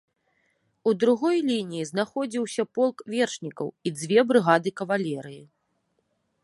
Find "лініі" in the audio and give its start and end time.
1.49-1.83